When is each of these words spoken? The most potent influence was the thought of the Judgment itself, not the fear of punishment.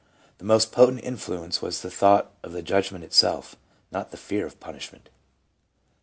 The 0.39 0.45
most 0.45 0.71
potent 0.71 1.03
influence 1.03 1.61
was 1.61 1.83
the 1.83 1.91
thought 1.91 2.31
of 2.41 2.53
the 2.53 2.63
Judgment 2.63 3.03
itself, 3.03 3.55
not 3.91 4.09
the 4.09 4.17
fear 4.17 4.47
of 4.47 4.59
punishment. 4.59 5.09